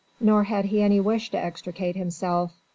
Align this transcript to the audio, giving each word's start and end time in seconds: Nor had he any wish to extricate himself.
Nor 0.19 0.45
had 0.45 0.65
he 0.65 0.81
any 0.81 0.99
wish 0.99 1.29
to 1.29 1.37
extricate 1.37 1.95
himself. 1.95 2.53